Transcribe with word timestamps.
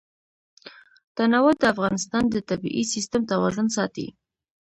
تنوع 1.15 1.51
د 1.61 1.63
افغانستان 1.73 2.23
د 2.29 2.35
طبعي 2.49 2.83
سیسټم 2.93 3.21
توازن 3.31 3.67
ساتي. 3.77 4.07